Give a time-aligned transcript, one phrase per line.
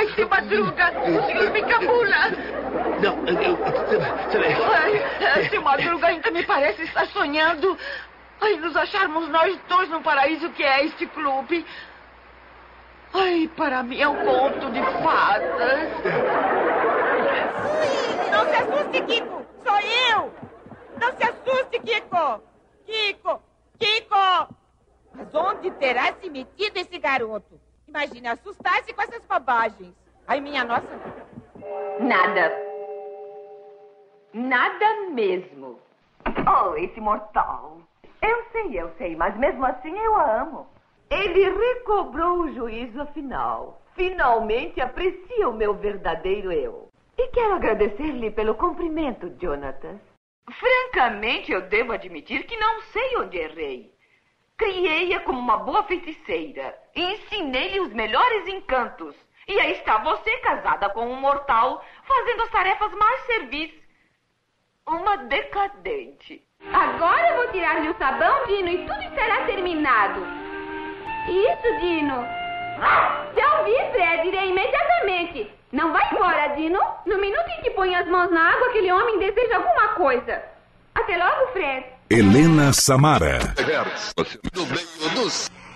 [0.00, 2.30] Ai, se madruga, o senhor me cabula.
[3.02, 3.58] Não, eu, eu,
[5.34, 7.76] Ai, se madruga ainda me parece estar sonhando.
[8.40, 11.66] Ai, nos acharmos nós dois no paraíso que é este clube.
[13.12, 15.90] Ai, para mim é um conto de fadas.
[18.30, 19.46] Não se assuste, Kiko!
[19.62, 19.80] Sou
[20.14, 20.34] eu!
[20.98, 22.42] Não se assuste, Kiko!
[22.86, 23.42] Kiko!
[23.78, 24.54] Kiko!
[25.12, 27.60] Mas onde terá se metido esse garoto?
[27.90, 29.99] Imagine assustar-se com essas bobagens.
[30.30, 30.86] Ai, minha nossa.
[31.98, 32.52] Nada.
[34.32, 35.76] Nada mesmo.
[36.46, 37.80] Oh, esse mortal.
[38.22, 40.68] Eu sei, eu sei, mas mesmo assim eu a amo.
[41.10, 43.82] Ele recobrou o juízo afinal.
[43.96, 46.88] Finalmente aprecia o meu verdadeiro eu.
[47.18, 49.98] E quero agradecer-lhe pelo cumprimento, Jonathan.
[50.48, 53.92] Francamente, eu devo admitir que não sei onde errei.
[54.56, 56.78] Criei-a como uma boa feiticeira.
[56.94, 59.16] E ensinei-lhe os melhores encantos.
[59.48, 63.70] E aí está você casada com um mortal, fazendo as tarefas mais servis.
[64.86, 66.42] Uma decadente.
[66.72, 70.20] Agora vou tirar-lhe o sabão, Dino, e tudo será terminado.
[71.28, 72.26] Isso, Dino.
[73.36, 75.50] Já ouvi, Fred, irei imediatamente.
[75.72, 76.80] Não vai embora, Dino.
[77.06, 80.42] No minuto em que põe as mãos na água, aquele homem deseja alguma coisa.
[80.94, 81.86] Até logo, Fred.
[82.10, 83.38] Helena Samara.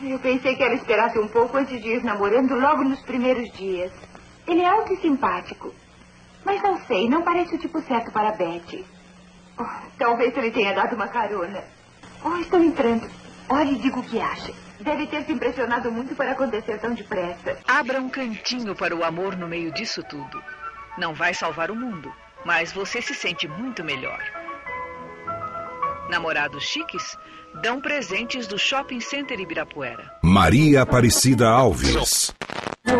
[0.06, 3.90] Eu pensei que ela esperasse um pouco antes de ir namorando logo nos primeiros dias.
[4.46, 5.74] Ele é alto e simpático.
[6.44, 8.84] Mas não sei, não parece o tipo certo para Betty.
[9.58, 9.64] Oh,
[9.98, 11.64] talvez ele tenha dado uma carona.
[12.22, 13.08] Oh, estou entrando.
[13.48, 14.52] Olhe e diga o que acha.
[14.78, 17.58] Deve ter se impressionado muito para acontecer tão depressa.
[17.66, 20.42] Abra um cantinho para o amor no meio disso tudo.
[20.98, 22.12] Não vai salvar o mundo,
[22.44, 24.20] mas você se sente muito melhor.
[26.08, 27.16] Namorados chiques
[27.62, 30.18] dão presentes do Shopping Center Ibirapuera.
[30.22, 32.34] Maria Aparecida Alves.
[32.86, 32.94] Oh,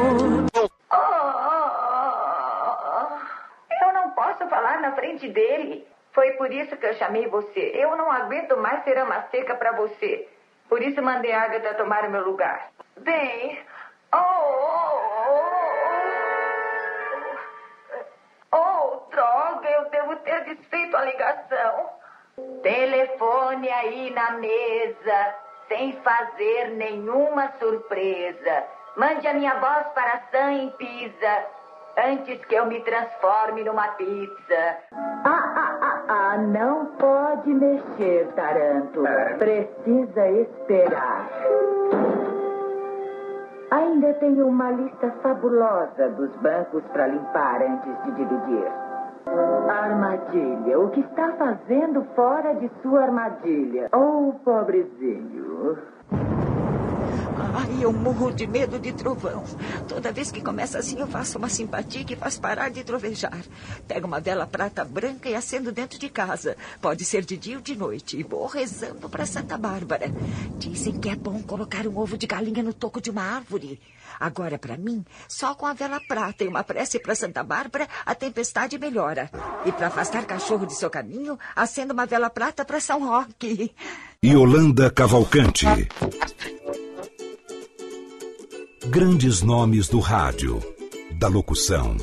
[3.84, 5.86] eu não posso falar na frente dele.
[6.12, 7.72] Foi por isso que eu chamei você.
[7.74, 10.26] Eu não aguento mais ser ama seca para você.
[10.68, 12.70] Por isso mandei a Agatha tomar o meu lugar.
[13.00, 13.58] Bem.
[14.12, 15.40] Oh, oh,
[18.50, 18.56] oh.
[18.56, 21.73] Oh, droga, eu devo ter desfeito a ligação.
[22.62, 25.34] Telefone aí na mesa,
[25.68, 28.64] sem fazer nenhuma surpresa.
[28.96, 31.44] Mande a minha voz para Sam em Pisa,
[31.96, 34.78] antes que eu me transforme numa pizza.
[34.92, 39.36] Ah, ah, ah, ah, não pode mexer, Tarântula.
[39.38, 41.28] Precisa esperar.
[43.70, 48.83] Ainda tenho uma lista fabulosa dos bancos para limpar antes de dividir.
[49.26, 50.78] Armadilha.
[50.78, 53.88] O que está fazendo fora de sua armadilha?
[53.92, 55.78] Oh, pobrezinho.
[57.36, 59.44] Ai, eu morro de medo de trovão.
[59.88, 63.42] Toda vez que começa assim, eu faço uma simpatia que faz parar de trovejar.
[63.88, 66.56] Pego uma vela prata branca e acendo dentro de casa.
[66.80, 68.16] Pode ser de dia ou de noite.
[68.16, 70.12] E vou rezando para Santa Bárbara.
[70.58, 73.80] Dizem que é bom colocar um ovo de galinha no toco de uma árvore.
[74.18, 78.14] Agora, para mim, só com a vela prata e uma prece para Santa Bárbara, a
[78.14, 79.30] tempestade melhora.
[79.64, 83.74] E para afastar cachorro de seu caminho, acendo uma vela prata para São Roque.
[84.24, 85.66] Yolanda Cavalcante.
[88.90, 90.62] Grandes nomes do rádio,
[91.18, 91.96] da locução,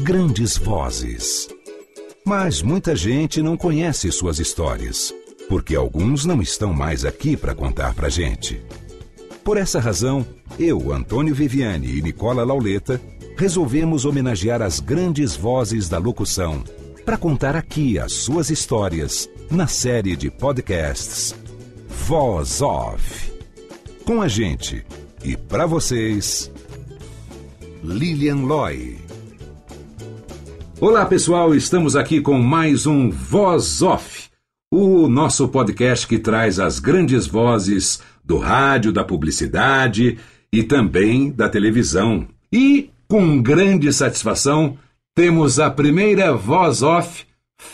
[0.00, 1.48] grandes vozes.
[2.22, 5.12] Mas muita gente não conhece suas histórias,
[5.48, 8.60] porque alguns não estão mais aqui para contar pra gente.
[9.42, 10.24] Por essa razão,
[10.58, 13.00] eu, Antônio Viviane e Nicola Lauleta
[13.38, 16.62] resolvemos homenagear as grandes vozes da locução
[17.06, 21.34] para contar aqui as suas histórias na série de podcasts
[21.88, 23.32] Voz Off.
[24.04, 24.84] Com a gente
[25.24, 26.50] e para vocês,
[27.82, 28.98] Lilian Loy.
[30.80, 34.28] Olá pessoal, estamos aqui com mais um Voz Off,
[34.70, 40.18] o nosso podcast que traz as grandes vozes do rádio, da publicidade
[40.52, 42.26] e também da televisão.
[42.52, 44.76] E, com grande satisfação,
[45.14, 47.24] temos a primeira voz off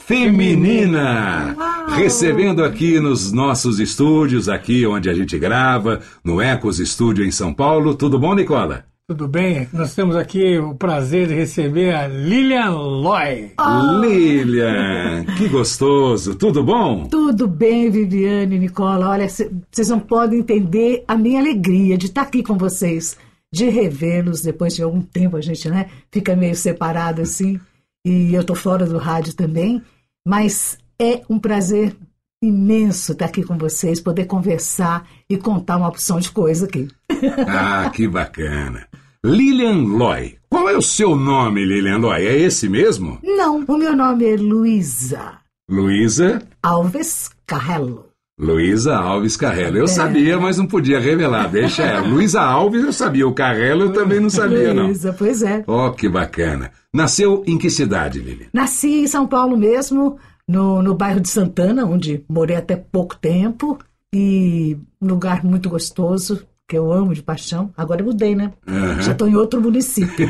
[0.06, 1.56] feminina.
[1.94, 7.52] Recebendo aqui nos nossos estúdios, aqui onde a gente grava, no Ecos Estúdio em São
[7.52, 7.94] Paulo.
[7.94, 8.84] Tudo bom, Nicola?
[9.10, 9.66] Tudo bem?
[9.72, 13.52] Nós temos aqui o prazer de receber a Lilian Loy.
[14.02, 16.34] Lilian, que gostoso.
[16.34, 17.06] Tudo bom?
[17.06, 19.08] Tudo bem, Viviane e Nicola.
[19.08, 23.16] Olha, vocês não podem entender a minha alegria de estar aqui com vocês,
[23.50, 25.38] de revê-los depois de algum tempo.
[25.38, 27.58] A gente, né, fica meio separado assim.
[28.08, 29.82] E eu tô fora do rádio também.
[30.26, 31.94] Mas é um prazer
[32.42, 36.88] imenso estar aqui com vocês, poder conversar e contar uma opção de coisa aqui.
[37.48, 38.86] Ah, que bacana.
[39.24, 40.38] Lilian Loy.
[40.48, 42.26] Qual é o seu nome, Lilian Loy?
[42.26, 43.18] É esse mesmo?
[43.22, 45.38] Não, o meu nome é Luísa.
[45.68, 46.40] Luísa?
[46.62, 48.07] Alves Carrello.
[48.38, 49.78] Luísa Alves Carrello.
[49.78, 49.88] Eu é.
[49.88, 51.48] sabia, mas não podia revelar.
[51.48, 52.06] Deixa ela.
[52.06, 54.86] Luísa Alves eu sabia, o Carrello eu também não sabia, não.
[54.86, 55.64] Luísa, pois é.
[55.66, 56.70] Oh, que bacana.
[56.94, 58.46] Nasceu em que cidade, Lilian?
[58.52, 63.78] Nasci em São Paulo mesmo, no, no bairro de Santana, onde morei até pouco tempo,
[64.14, 67.72] e um lugar muito gostoso, que eu amo de paixão.
[67.76, 68.52] Agora eu mudei, né?
[68.66, 69.02] Uhum.
[69.02, 70.28] Já estou em outro município.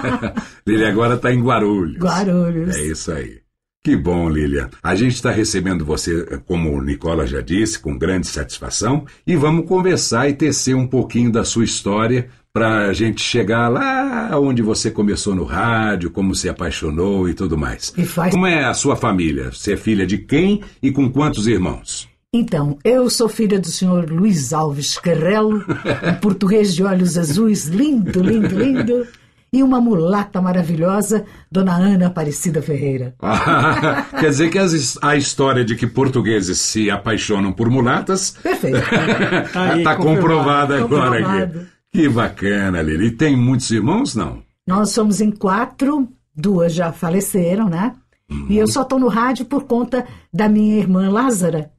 [0.66, 1.98] Lili agora está em Guarulhos.
[1.98, 2.74] Guarulhos.
[2.74, 3.45] É isso aí.
[3.86, 4.68] Que bom, Lilia.
[4.82, 9.64] A gente está recebendo você, como o Nicola já disse, com grande satisfação e vamos
[9.64, 14.90] conversar e tecer um pouquinho da sua história para a gente chegar lá onde você
[14.90, 17.94] começou no rádio, como se apaixonou e tudo mais.
[17.96, 18.34] E faz...
[18.34, 19.52] Como é a sua família?
[19.52, 22.08] Você é filha de quem e com quantos irmãos?
[22.34, 25.64] Então, eu sou filha do senhor Luiz Alves Carrelo,
[26.10, 29.06] um português de olhos azuis, lindo, lindo, lindo,
[29.52, 33.14] e uma mulata maravilhosa, dona Ana Aparecida Ferreira.
[34.18, 38.32] quer dizer que as, a história de que portugueses se apaixonam por mulatas.
[38.42, 38.78] Perfeito.
[39.78, 41.66] Está comprovada agora aqui.
[41.92, 43.06] Que bacana, Lili.
[43.06, 44.42] E tem muitos irmãos, não?
[44.66, 47.94] Nós somos em quatro, duas já faleceram, né?
[48.30, 48.46] Uhum.
[48.50, 51.70] E eu só estou no rádio por conta da minha irmã Lázara,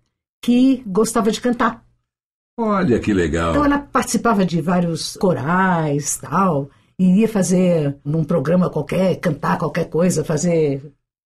[0.41, 1.83] que gostava de cantar.
[2.57, 3.51] Olha que legal.
[3.51, 9.85] Então ela participava de vários corais tal, e ia fazer num programa qualquer, cantar qualquer
[9.85, 10.81] coisa, fazer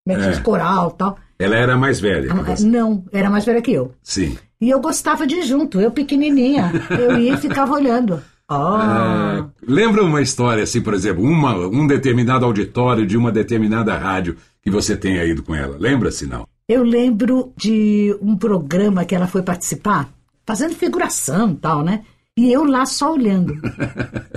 [0.06, 0.40] é.
[0.40, 1.16] coral tal.
[1.38, 2.32] Ela era mais velha?
[2.32, 3.92] Ah, não, era mais velha que eu.
[4.02, 4.36] Sim.
[4.60, 6.70] E eu gostava de ir junto, eu pequenininha.
[6.90, 8.22] Eu ia e ficava olhando.
[8.54, 9.48] Ah.
[9.48, 14.36] É, lembra uma história, assim, por exemplo, uma, um determinado auditório de uma determinada rádio
[14.60, 15.78] que você tenha ido com ela?
[15.78, 16.46] Lembra-se, não?
[16.68, 20.10] Eu lembro de um programa que ela foi participar,
[20.44, 22.02] fazendo figuração e tal, né?
[22.36, 23.54] E eu lá só olhando.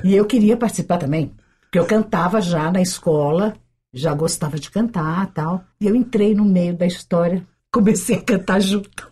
[0.03, 1.31] e eu queria participar também,
[1.61, 3.55] porque eu cantava já na escola,
[3.93, 5.63] já gostava de cantar tal.
[5.79, 9.11] E eu entrei no meio da história, comecei a cantar junto.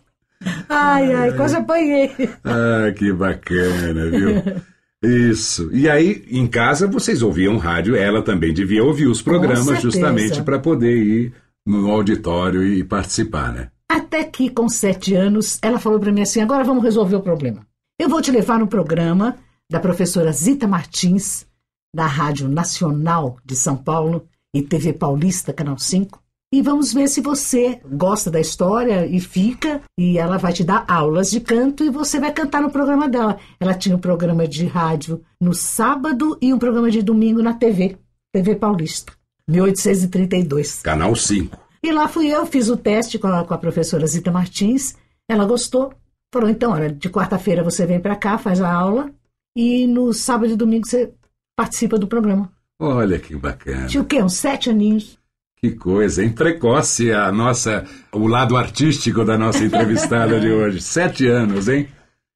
[0.68, 2.10] Ai, ai, quase apanhei.
[2.44, 4.42] Ah, que bacana, viu?
[5.02, 5.70] Isso.
[5.72, 10.58] E aí, em casa, vocês ouviam rádio, ela também devia ouvir os programas justamente para
[10.58, 11.34] poder ir
[11.66, 13.70] no auditório e participar, né?
[13.88, 17.66] Até que, com sete anos, ela falou para mim assim: agora vamos resolver o problema.
[17.96, 19.36] Eu vou te levar no programa
[19.70, 21.46] da professora Zita Martins,
[21.94, 26.20] da Rádio Nacional de São Paulo e TV Paulista, Canal 5,
[26.52, 29.80] e vamos ver se você gosta da história e fica.
[29.96, 33.38] E ela vai te dar aulas de canto e você vai cantar no programa dela.
[33.60, 37.96] Ela tinha um programa de rádio no sábado e um programa de domingo na TV,
[38.32, 39.12] TV Paulista,
[39.48, 40.82] 1832.
[40.82, 41.56] Canal 5.
[41.80, 44.96] E lá fui eu, fiz o teste com a, com a professora Zita Martins.
[45.28, 45.92] Ela gostou.
[46.34, 49.08] Falou: então, olha, de quarta-feira você vem para cá, faz a aula.
[49.56, 51.12] E no sábado e domingo você
[51.56, 52.50] participa do programa.
[52.76, 53.86] Olha que bacana.
[53.86, 54.20] Tinha o quê?
[54.20, 55.16] Uns sete aninhos.
[55.56, 56.30] Que coisa, hein?
[56.30, 60.80] Precoce a nossa, o lado artístico da nossa entrevistada de hoje.
[60.80, 61.86] Sete anos, hein?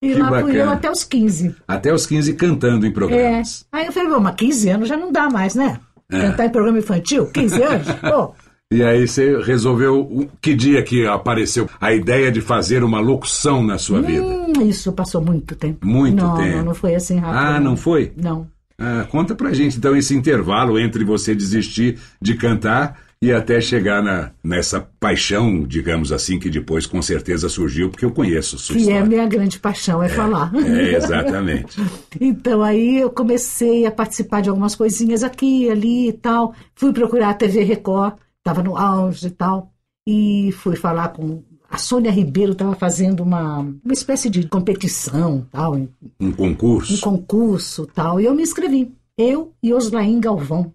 [0.00, 0.48] E que lá bacana.
[0.48, 1.56] fui eu até os 15.
[1.66, 3.66] Até os 15 cantando em programas.
[3.72, 3.78] É.
[3.78, 5.80] Aí eu falei, mas 15 anos já não dá mais, né?
[6.08, 6.20] É.
[6.20, 7.26] Cantar em programa infantil?
[7.32, 7.88] 15 anos?
[8.00, 8.32] Pô.
[8.70, 13.78] E aí você resolveu, que dia que apareceu a ideia de fazer uma locução na
[13.78, 14.62] sua hum, vida?
[14.62, 15.86] Isso passou muito tempo.
[15.86, 16.56] Muito não, tempo.
[16.58, 17.38] Não, não foi assim rápido.
[17.38, 18.12] Ah, não foi?
[18.14, 18.46] Não.
[18.78, 24.02] Ah, conta pra gente então esse intervalo entre você desistir de cantar e até chegar
[24.02, 28.82] na, nessa paixão, digamos assim, que depois com certeza surgiu, porque eu conheço sua que
[28.82, 29.00] história.
[29.00, 30.52] é a minha grande paixão, é, é falar.
[30.54, 31.80] É, exatamente.
[32.20, 36.54] então aí eu comecei a participar de algumas coisinhas aqui, ali e tal.
[36.76, 39.72] Fui procurar a TV Record, estava no auge e tal.
[40.06, 45.78] E fui falar com a Sônia Ribeiro estava fazendo uma, uma espécie de competição, tal.
[46.18, 46.94] Um concurso?
[46.94, 48.18] Um concurso, tal.
[48.20, 48.94] E eu me inscrevi.
[49.16, 50.72] Eu e Oslaim Galvão.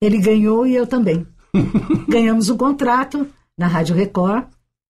[0.00, 1.26] Ele ganhou e eu também.
[2.08, 3.26] Ganhamos um contrato
[3.58, 4.46] na Rádio Record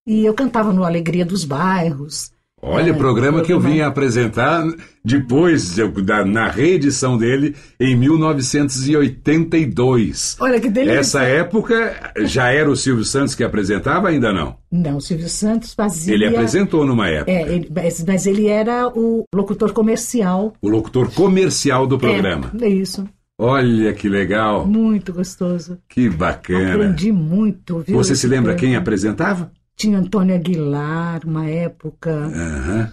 [0.06, 2.30] e eu cantava no Alegria dos Bairros.
[2.62, 4.62] Olha, É, o programa que eu vim apresentar
[5.02, 10.36] depois, de- da, na reedição dele, em 1982.
[10.40, 10.98] Olha que delícia.
[10.98, 14.56] Essa época já era o Silvio Santos que apresentava, ainda não?
[14.70, 16.14] Não, o Silvio Santos fazia.
[16.14, 17.32] Ele apresentou numa época.
[17.32, 20.52] É, ele- mas, mas ele era o locutor comercial.
[20.60, 22.52] O locutor comercial do programa.
[22.60, 23.04] É, é isso.
[23.42, 25.78] Olha que legal, Muito gostoso.
[25.88, 26.74] que bacana.
[26.74, 27.96] Aprendi muito, viu?
[27.96, 28.82] Você se lembra quem programa.
[28.82, 29.50] apresentava?
[29.80, 32.10] Tinha Antônio Aguilar, uma época.
[32.12, 32.92] Aham.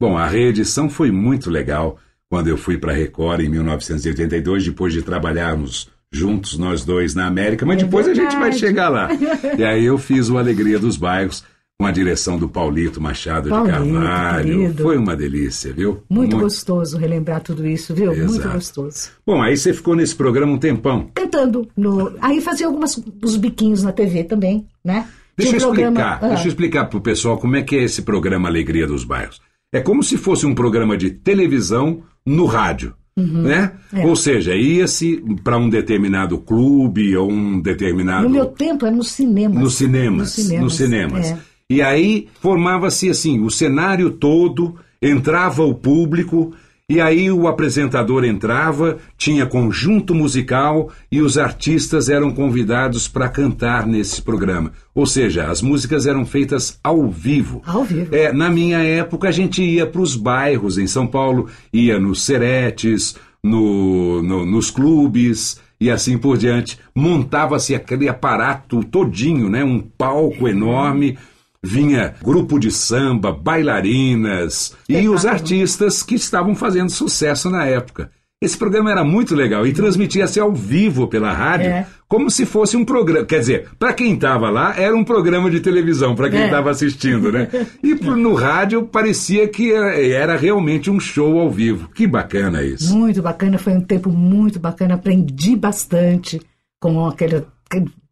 [0.00, 4.92] Bom, a reedição foi muito legal quando eu fui para a Record em 1982, depois
[4.92, 8.58] de trabalharmos juntos nós dois na América, mas É depois a gente vai verdade.
[8.60, 9.08] chegar lá.
[9.58, 11.42] E aí eu fiz o Alegria dos Bairros
[11.76, 14.44] com a direção do Paulito Machado Paulito, de Carvalho.
[14.44, 14.82] querido.
[14.84, 16.04] Foi uma delícia, viu?
[16.08, 18.14] Muito, gostoso relembrar tudo isso, viu?
[18.14, 18.54] Muito Exato.
[18.54, 19.10] gostoso.
[19.26, 21.10] Bom, aí você ficou nesse programa um tempão.
[21.12, 21.66] Cantando.
[21.76, 22.12] No...
[22.20, 25.08] Aí fazia algumas os biquinhos na TV também, né?
[25.42, 28.02] Deixa eu programa- explicar, Ah, deixa eu explicar pro pessoal como é que é esse
[28.02, 29.40] programa Alegria dos Bairros.
[29.72, 33.42] É como se fosse um programa de televisão no rádio, Uhum.
[33.42, 33.72] né?
[33.92, 34.06] É.
[34.06, 39.04] Ou seja, ia-se para um determinado clube ou um determinado No meu tempo era no
[39.04, 39.58] cinema.
[39.60, 41.26] nos cinemas, nos cinemas.
[41.30, 41.38] é.
[41.68, 46.52] E aí formava-se assim, o cenário todo, entrava o público,
[46.90, 53.86] e aí o apresentador entrava, tinha conjunto musical e os artistas eram convidados para cantar
[53.86, 54.72] nesse programa.
[54.92, 57.62] Ou seja, as músicas eram feitas ao vivo.
[57.64, 58.12] Ao vivo.
[58.12, 62.22] É, na minha época a gente ia para os bairros em São Paulo, ia nos
[62.24, 66.76] seretes, no- no- nos clubes e assim por diante.
[66.94, 69.62] Montava-se aquele aparato todinho, né?
[69.64, 71.16] Um palco enorme.
[71.62, 78.10] Vinha grupo de samba, bailarinas e os artistas que estavam fazendo sucesso na época.
[78.42, 81.86] Esse programa era muito legal e transmitia-se ao vivo pela rádio, É.
[82.08, 83.26] como se fosse um programa.
[83.26, 86.44] Quer dizer, para quem estava lá, era um programa de televisão, para quem É.
[86.46, 87.48] estava assistindo, né?
[87.84, 91.90] E no rádio parecia que era- realmente um show ao vivo.
[91.94, 92.96] Que bacana isso.
[92.96, 96.40] Muito bacana, foi um tempo muito bacana, aprendi bastante
[96.80, 97.46] com aquela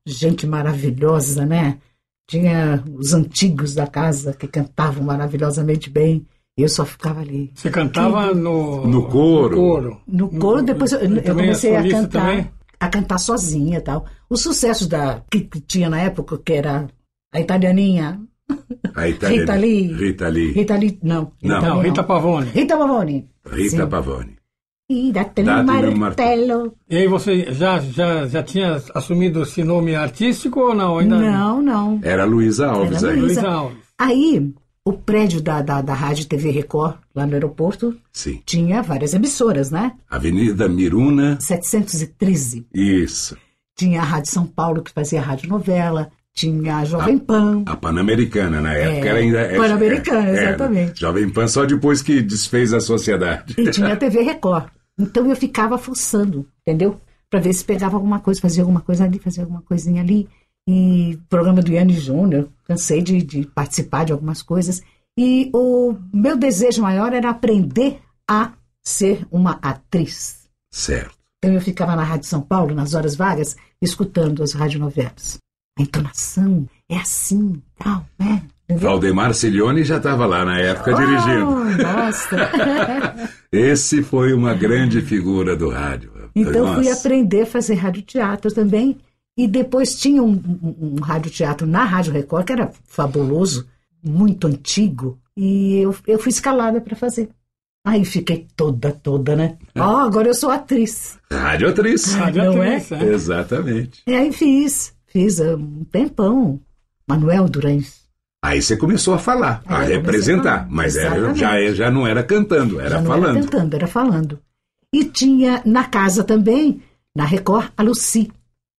[0.07, 1.78] gente maravilhosa, né?
[2.29, 6.27] Tinha os antigos da casa que cantavam maravilhosamente bem.
[6.57, 7.51] Eu só ficava ali.
[7.55, 9.57] Você cantava no, No coro.
[9.57, 10.01] coro.
[10.07, 12.51] No coro, depois eu, eu comecei a cantar, também?
[12.81, 14.05] a cantar sozinha e tal.
[14.29, 16.89] Os sucessos da, que, que tinha na época, que era
[17.33, 18.21] a italianinha,
[18.95, 19.93] A italiana- Rita Lee.
[19.95, 20.53] Rita Lee.
[20.53, 21.33] Rita Lee, não.
[21.43, 21.63] Não.
[21.63, 22.51] Não, Lee Rita Pavone.
[22.51, 23.29] Rita Pavone.
[23.47, 23.89] Rita Sim.
[23.89, 24.38] Pavone.
[24.90, 26.75] E date Date-lhe um um martelo.
[26.88, 30.99] E aí você já, já, já tinha assumido esse nome artístico ou não?
[30.99, 32.00] Ainda Não, não.
[32.02, 33.21] Era Luísa Alves Era aí.
[33.21, 33.40] Luísa.
[33.42, 33.78] Luísa Alves.
[33.99, 34.50] Aí,
[34.83, 38.40] o prédio da, da, da Rádio TV Record, lá no aeroporto, Sim.
[38.47, 39.92] tinha várias emissoras, né?
[40.09, 41.37] Avenida Miruna.
[41.38, 42.66] 713.
[42.73, 43.37] Isso.
[43.76, 46.11] Tinha a Rádio São Paulo, que fazia rádio novela.
[46.35, 47.64] Tinha a Jovem Pan.
[47.66, 49.38] A Pan-Americana, na época É, era ainda.
[49.40, 51.00] é, Pan-Americana, é, é, exatamente.
[51.00, 53.54] Jovem Pan só depois que desfez a sociedade.
[53.59, 54.64] E tinha a TV Record.
[54.99, 57.00] Então eu ficava fuçando, entendeu?
[57.31, 60.28] Para ver se pegava alguma coisa, fazia alguma coisa ali, fazia alguma coisinha ali.
[60.69, 64.83] E programa do Yanni Júnior, cansei de, de participar de algumas coisas.
[65.19, 68.52] E o meu desejo maior era aprender a
[68.85, 70.49] ser uma atriz.
[70.71, 71.17] Certo.
[71.38, 75.38] Então eu ficava na Rádio São Paulo, nas horas vagas, escutando as radionovelas.
[75.78, 78.47] A entonação é assim, tal, né?
[78.69, 78.91] Entendeu?
[78.91, 81.83] Valdemar Cilione já estava lá na época Oh, dirigindo.
[81.83, 82.51] Nossa!
[83.51, 86.13] Esse foi uma grande figura do rádio.
[86.35, 86.83] Então Nossa.
[86.83, 88.99] fui aprender a fazer radioteatro também.
[89.37, 93.67] E depois tinha um, um, um radioteatro na Rádio Record, que era fabuloso,
[94.05, 95.19] muito antigo.
[95.37, 97.31] E eu, eu fui escalada para fazer.
[97.87, 99.57] Aí fiquei toda, toda, né?
[99.75, 99.81] É.
[99.81, 101.19] Ó, agora eu sou atriz.
[101.33, 102.13] Radioatriz.
[102.15, 103.05] Rádio Não atriz, é?
[103.05, 104.03] Exatamente.
[104.07, 106.61] E aí fiz, fiz um tempão.
[107.09, 108.08] Manuel Durães.
[108.42, 110.66] Aí você começou a falar, Aí a representar.
[110.71, 113.37] Mas era, já, já não era cantando, era Já não falando.
[113.37, 114.38] era cantando, era falando.
[114.95, 116.80] E tinha na casa também,
[117.16, 118.30] na Record, a Lucy.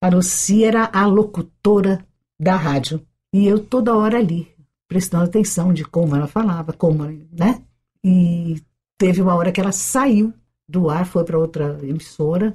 [0.02, 2.04] A Lucy era a locutora
[2.40, 3.02] da rádio.
[3.34, 4.48] E eu toda hora ali,
[4.88, 7.62] prestando atenção de como ela falava, como, né?
[8.04, 8.62] E
[8.98, 10.34] teve uma hora que ela saiu
[10.68, 12.54] do ar, foi para outra emissora.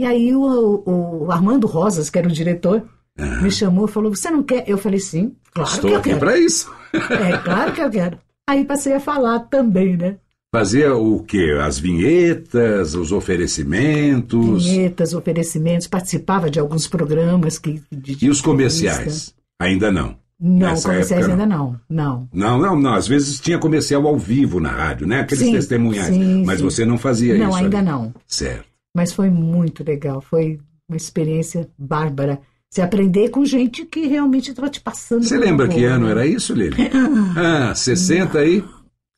[0.00, 2.88] E aí o, o- o Armando Rosas, que era o diretor,
[3.42, 4.64] me chamou e falou: Você não quer?
[4.68, 6.20] Eu falei: Sim, claro Estou que eu aqui quero.
[6.20, 6.70] para isso.
[6.92, 8.18] É, claro que eu quero.
[8.48, 10.16] Aí passei a falar também, né?
[10.54, 11.54] Fazia o quê?
[11.62, 18.40] As vinhetas, os oferecimentos vinhetas, oferecimentos, participava de alguns programas que de- de e os
[18.40, 19.34] comerciais.
[19.60, 20.16] Ainda não.
[20.40, 21.80] Não, Nessa comerciais época, ainda não.
[21.90, 22.28] Não.
[22.32, 22.94] Não, não, não.
[22.94, 25.20] Às vezes tinha comercial ao vivo na rádio, né?
[25.20, 26.14] Aqueles Sim, testemunhais.
[26.14, 26.64] sim, Mas sim.
[26.64, 27.58] você não fazia não, isso.
[27.58, 27.86] ainda ali.
[27.86, 28.14] não.
[28.26, 28.64] Certo.
[28.96, 30.20] Mas foi muito legal.
[30.20, 30.58] Foi
[30.88, 32.40] uma experiência bárbara.
[32.70, 35.24] Você aprender com gente que realmente estava te passando.
[35.24, 36.10] Você lembra que ano né?
[36.12, 36.76] era isso, Lili?
[37.36, 38.62] Ah, 60 aí?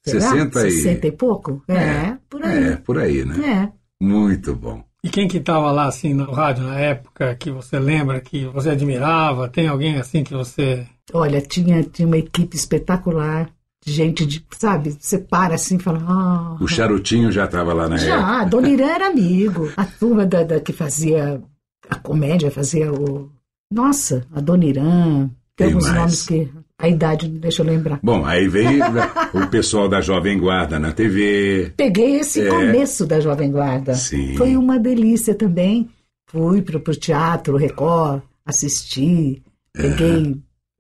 [0.05, 0.21] Será?
[0.31, 0.71] 60 e...
[0.71, 1.63] 60 e pouco?
[1.69, 2.65] É, por aí.
[2.65, 3.73] É, por aí, né?
[3.73, 4.05] É.
[4.05, 4.83] Muito bom.
[5.03, 8.71] E quem que estava lá, assim, no rádio na época, que você lembra, que você
[8.71, 9.49] admirava?
[9.49, 10.87] Tem alguém, assim, que você...
[11.13, 13.51] Olha, tinha, tinha uma equipe espetacular,
[13.85, 16.57] de gente de, sabe, você para assim e fala, ah...
[16.61, 18.09] O Charutinho já estava lá na época.
[18.11, 19.73] Já, Dona Irã era amigo.
[19.77, 21.43] A turma da, da- que fazia
[21.89, 23.31] a comédia, fazia o...
[23.73, 25.97] Nossa, a Dona Irã, tem alguns mais?
[25.99, 28.01] nomes que a idade não deixa eu lembrar.
[28.03, 28.83] Bom, aí veio
[29.35, 31.73] o pessoal da Jovem Guarda na TV.
[31.77, 32.49] Peguei esse É.
[32.49, 33.95] começo da Jovem Guarda.
[33.95, 34.37] Sim.
[34.37, 35.89] Foi uma delícia também.
[36.29, 40.37] Fui pro, pro teatro, Record, assisti, peguei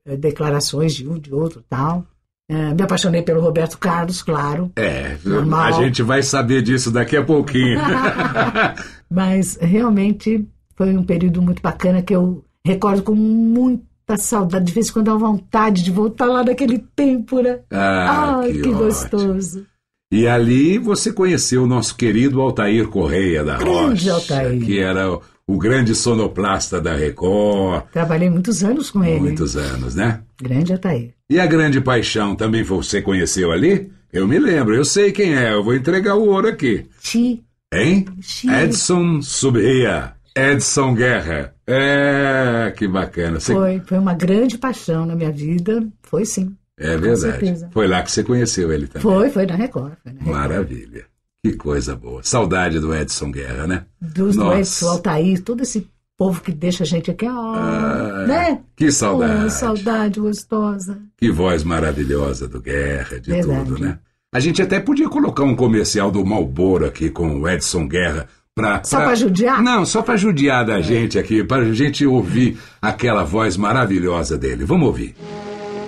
[0.07, 2.07] eh, declarações de um, de outro tal.
[2.49, 4.71] Eh, me apaixonei pelo Roberto Carlos, claro.
[4.77, 5.63] É, Normal.
[5.65, 7.79] a gente vai saber disso daqui a pouquinho.
[9.11, 14.67] Mas realmente foi um período muito bacana que eu recordo com muita saudade.
[14.67, 17.61] De vez em quando dá vontade de voltar lá naquele tempo, né?
[17.71, 18.79] Ah, Ai, que que, ótimo.
[18.79, 19.67] gostoso.
[20.12, 24.61] E ali você conheceu o nosso querido Altair Correia da Grande Rocha, Altair.
[24.64, 29.21] que era o, o grande sonoplasta da Record, Trabalhei muitos anos com ele.
[29.21, 30.21] muitos anos, né?
[30.43, 31.12] Grande Ataí.
[31.31, 33.88] E a Grande Paixão também você conheceu ali?
[34.12, 36.87] Eu me lembro, eu sei quem é, eu vou entregar o ouro aqui.
[37.00, 37.45] Ti.
[37.73, 38.05] Hein?
[38.21, 38.50] Ti.
[38.50, 41.55] Edson Subria, Edson Guerra.
[41.67, 43.41] É, que bacana.
[43.41, 45.87] Você- Foi, foi uma grande paixão na minha vida.
[46.03, 46.55] Foi sim.
[46.79, 47.67] É verdade.
[47.73, 49.03] Foi lá que você conheceu ele também.
[49.03, 49.93] Foi, foi na Record.
[50.03, 50.37] Foi na Record.
[50.37, 51.05] Maravilha.
[51.45, 52.23] Que coisa boa.
[52.23, 53.85] Saudade do Edson Guerra, né?
[54.01, 54.59] Dos Nossa.
[54.61, 58.61] Edson, Altair, todo esse povo que deixa a gente aqui, ó, Ah, né?
[58.77, 59.45] Que saudade.
[59.47, 60.99] Oh, saudade gostosa.
[61.17, 63.65] Que voz maravilhosa do Guerra, de Verdade.
[63.71, 63.99] tudo, né?
[64.33, 68.29] A gente até podia colocar um comercial do Malboro aqui com o Edson Guerra.
[68.54, 69.62] Pra, Só pra judiar?
[69.62, 74.64] Não, só pra judiar da gente aqui, pra gente ouvir aquela voz maravilhosa dele.
[74.64, 75.14] Vamos ouvir.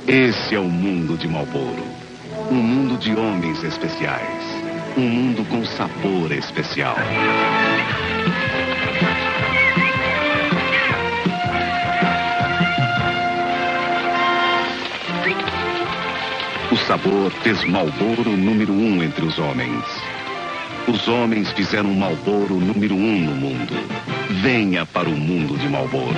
[0.07, 1.83] Esse é o mundo de Malboro.
[2.50, 4.45] Um mundo de homens especiais.
[4.97, 6.97] Um mundo com sabor especial.
[16.71, 19.85] O sabor fez Malboro número um entre os homens.
[20.89, 23.73] Os homens fizeram Malboro número um no mundo.
[24.43, 26.14] Venha para o mundo de Malboro.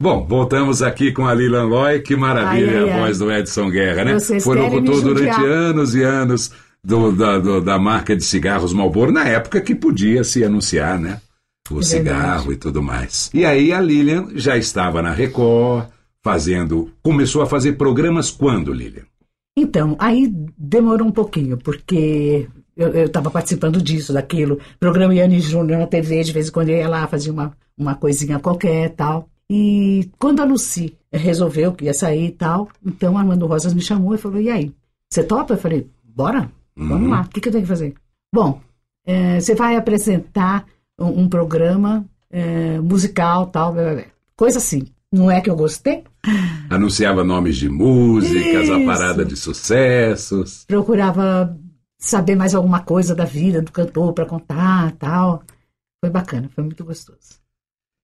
[0.00, 2.00] Bom, voltamos aqui com a Lilan Loy.
[2.00, 3.00] Que maravilha Ai, ai, a ai.
[3.00, 4.14] voz do Edson Guerra, né?
[4.14, 9.12] Vocês Foi locutor durante anos e anos do- da, do- da marca de cigarros Marlboro,
[9.12, 11.20] na época que podia se anunciar, né?
[11.70, 12.52] O É cigarro verdade.
[12.52, 13.30] e tudo mais.
[13.34, 15.86] E aí a Lilian já estava na Record,
[16.24, 16.90] fazendo.
[17.02, 19.02] Começou a fazer programas quando, Lilian?
[19.56, 22.48] Então, aí demorou um pouquinho, porque
[22.88, 24.58] eu estava participando disso, daquilo.
[24.78, 27.94] Programa Yane Júnior na TV, de vez em quando eu ia lá, fazia uma, uma
[27.94, 29.28] coisinha qualquer tal.
[29.48, 34.14] E quando a Lucy resolveu que ia sair e tal, então Armando Rosas me chamou
[34.14, 34.72] e falou: e aí?
[35.10, 35.54] Você topa?
[35.54, 37.10] Eu falei: bora, vamos Uhum.
[37.10, 37.94] lá, o que, que eu tenho que fazer?
[38.32, 38.60] Bom,
[39.06, 40.64] eh, você vai apresentar
[40.98, 44.04] um, um programa eh, musical, tal, blá, blá, blá.
[44.36, 44.84] coisa assim.
[45.12, 46.04] Não é que eu gostei?
[46.70, 48.86] Anunciava nomes de músicas, a Isso.
[48.86, 50.64] parada de sucessos.
[50.68, 51.58] procurava
[52.00, 55.44] saber mais alguma coisa da vida do cantor para contar tal.
[56.02, 57.38] Foi bacana, foi muito gostoso.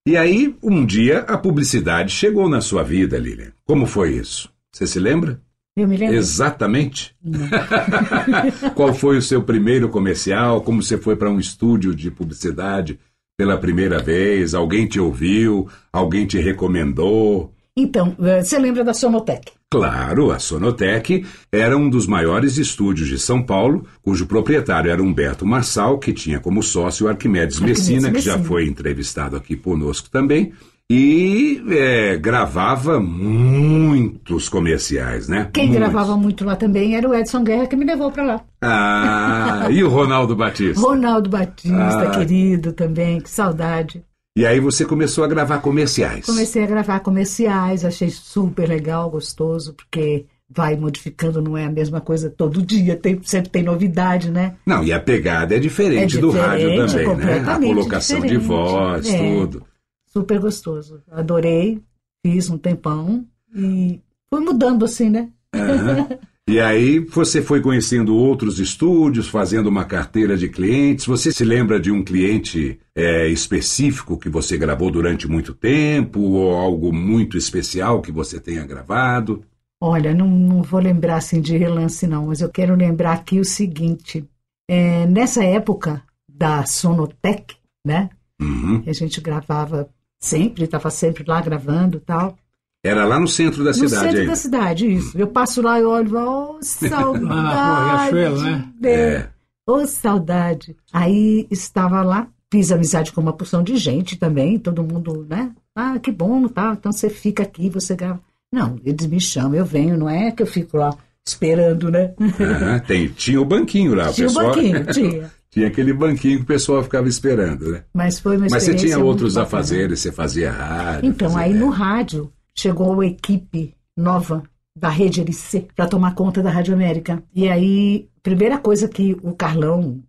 [0.07, 3.51] E aí, um dia, a publicidade chegou na sua vida, Lilian.
[3.65, 4.49] Como foi isso?
[4.71, 5.41] Você se lembra?
[5.75, 6.15] Eu me lembro.
[6.15, 7.13] Exatamente.
[8.73, 10.61] Qual foi o seu primeiro comercial?
[10.61, 12.97] Como você foi para um estúdio de publicidade
[13.37, 14.53] pela primeira vez?
[14.53, 15.67] Alguém te ouviu?
[15.91, 17.51] Alguém te recomendou?
[17.75, 19.56] Então, eh, você lembra da Sonotec?
[19.69, 25.45] Claro, a Sonotec era um dos maiores estúdios de São Paulo, cujo proprietário era Humberto
[25.45, 28.47] Marçal, que tinha como sócio o Arquimedes, Arquimedes Messina, que já Messina.
[28.47, 30.53] foi entrevistado aqui conosco também,
[30.89, 35.49] e é, gravava muitos comerciais, né?
[35.53, 35.81] Quem Muitos.
[35.83, 38.41] gravava muito lá também era o Edson Guerra, que me levou para lá.
[38.61, 40.79] Ah, e o Ronaldo Batista?
[40.79, 42.11] Ronaldo Batista, Ah.
[42.11, 44.01] querido também, que saudade.
[44.37, 46.23] E aí você começou a gravar comerciais.
[46.27, 51.99] Comecei a gravar comerciais, achei super legal, gostoso, porque vai modificando, não é a mesma
[51.99, 54.55] coisa todo dia, tem, sempre tem novidade, né?
[54.63, 57.51] Não, e a pegada é diferente, É do diferente, rádio também, né?
[57.51, 58.47] A colocação de diferente.
[58.47, 59.17] voz, É.
[59.17, 59.65] tudo.
[60.05, 61.01] Super gostoso.
[61.11, 61.81] Adorei,
[62.23, 65.29] fiz um tempão e foi mudando assim, né?
[65.51, 66.09] Aham.
[66.47, 71.05] E aí você foi conhecendo outros estúdios, fazendo uma carteira de clientes.
[71.05, 76.55] Você se lembra de um cliente é, específico que você gravou durante muito tempo, ou
[76.55, 79.43] algo muito especial que você tenha gravado?
[79.81, 83.45] Olha, não, não vou lembrar assim de relance, não, mas eu quero lembrar aqui o
[83.45, 84.25] seguinte:
[84.69, 87.55] é, nessa época da Sonotec,
[87.85, 88.09] né?
[88.41, 88.83] Uhum.
[88.87, 92.37] A gente gravava sempre, estava sempre lá gravando e tal.
[92.87, 94.29] Era lá no centro da no cidade centro ainda.
[94.31, 95.17] da cidade, isso.
[95.17, 97.23] Eu passo lá e olho, oh, saudade.
[97.25, 98.69] Lá na rua Riachuelo, né?
[98.83, 99.27] É.
[99.65, 100.75] Ô, saudade.
[100.93, 105.51] Aí estava lá, fiz amizade com uma porção de gente também, todo mundo, né?
[105.75, 106.75] Ah, que bom, tá?
[106.79, 108.19] Então você fica aqui, você grava.
[108.51, 110.95] Não, eles me chamam, eu venho, não é que eu fico lá
[111.27, 112.13] esperando, né?
[112.39, 114.09] Aham, tem, tinha o banquinho lá.
[114.09, 115.31] o Tinha o pessoal- banquinho, tinha.
[115.49, 117.83] Tinha aquele banquinho que o pessoal ficava esperando, né?
[117.93, 119.47] Mas foi uma Mas você tinha outros bacana.
[119.47, 121.09] afazeres, você fazia rádio.
[121.09, 124.43] Então, fazia- aí no rádio chegou a equipe nova
[124.75, 127.23] da Rede LC para tomar conta da Rádio América.
[127.33, 130.03] E aí, primeira coisa que o Carlão,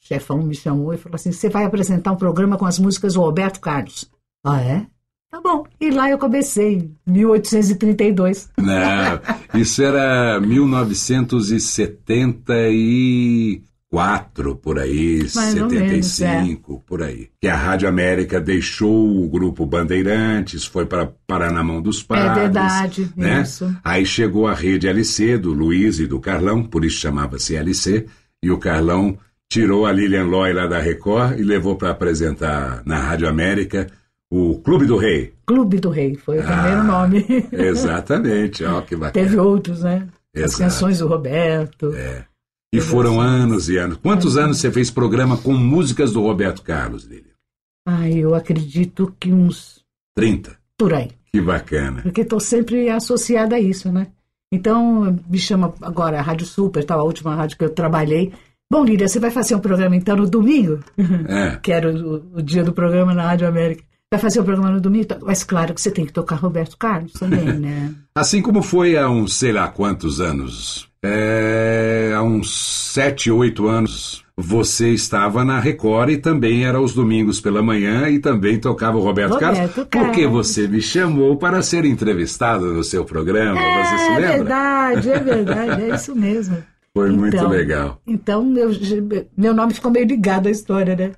[0.00, 3.20] chefão, me chamou e falou assim: você vai apresentar um programa com as músicas do
[3.20, 4.10] Roberto Carlos.
[4.44, 4.86] Ah, é?
[5.30, 5.64] Tá bom.
[5.80, 8.50] E lá eu comecei, em 1832.
[8.58, 10.38] Não, isso era
[13.92, 17.28] 1974, por aí, Mais ou menos, 75, por aí.
[17.40, 22.36] Que a Rádio América deixou o grupo Bandeirantes, foi para parar na mão dos padres.
[22.38, 23.42] é verdade, né?
[23.42, 23.74] isso.
[23.84, 28.06] Aí chegou a rede LC do Luiz e do Carlão, por isso chamava-se LC,
[28.42, 29.16] e o Carlão
[29.50, 33.86] tirou a Lilian Loy lá da Record e levou para apresentar na Rádio América
[34.30, 35.34] o Clube do Rei.
[35.46, 37.26] Clube do Rei, foi o Ah, primeiro nome.
[37.52, 39.12] Exatamente, ó, que bacana.
[39.26, 40.08] Teve outros, né?
[40.34, 40.58] As Exato.
[40.62, 41.92] canções do Roberto.
[42.72, 43.98] E foram anos e anos.
[43.98, 47.32] Quantos anos você fez programa com músicas do Roberto Carlos, Lilian?
[47.86, 49.84] Ai, eu acredito que uns
[50.16, 50.56] 30.
[50.78, 51.10] por aí.
[51.30, 52.02] Que bacana.
[52.02, 54.08] Porque estou sempre associada a isso, né?
[54.52, 58.32] Então, me chama agora a Rádio Super, tal, a última rádio que eu trabalhei.
[58.70, 60.80] Bom, Lília, você vai fazer um programa então no domingo?
[61.28, 61.56] É.
[61.62, 63.82] que era o, o dia do programa na Rádio América.
[64.10, 65.08] Vai fazer o programa no domingo?
[65.22, 67.94] Mas claro que você tem que tocar Roberto Carlos também, né?
[68.14, 70.86] Assim como foi há uns sei lá quantos anos.
[71.04, 72.56] É, há uns
[72.92, 74.22] sete, oito anos.
[74.36, 79.00] Você estava na Record e também era aos domingos pela manhã e também tocava o
[79.02, 79.88] Roberto, Roberto Carlos.
[79.90, 80.08] Carlos.
[80.08, 83.60] Porque você me chamou para ser entrevistado no seu programa.
[83.60, 84.28] você se é lembra?
[84.38, 86.56] verdade, é verdade, é isso mesmo.
[86.96, 88.00] Foi muito Então, legal.
[88.06, 88.70] Então, eu-
[89.36, 91.12] meu nome ficou meio ligado à história, né?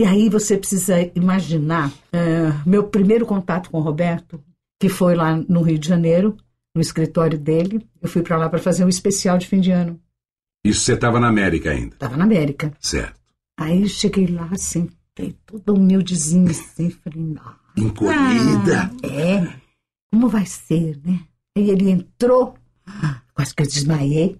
[0.00, 4.40] E aí você precisa imaginar eh, meu primeiro contato com o Roberto,
[4.80, 6.36] que foi lá no Rio de Janeiro,
[6.78, 7.84] no escritório dele.
[8.00, 10.00] Eu fui para lá para fazer um especial de fim de ano.
[10.64, 11.94] Isso você estava na América ainda.
[11.94, 12.72] Estava na América.
[12.80, 13.18] Certo.
[13.58, 17.54] Aí eu cheguei lá, sentei toda humildezinha, assim, falei, não.
[17.76, 18.90] Encolhida.
[19.02, 19.52] É,
[20.12, 21.20] como vai ser, né?
[21.56, 22.54] Aí ele entrou,
[23.34, 24.38] quase que eu desmaiei.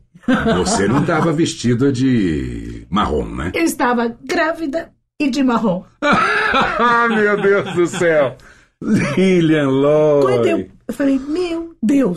[0.57, 3.51] Você não estava vestida de marrom, né?
[3.55, 5.85] Eu estava grávida e de marrom.
[6.01, 8.37] Ah, meu Deus do céu!
[8.81, 10.27] Lilian Lloyd.
[10.27, 12.17] Quando eu, eu falei, meu Deus,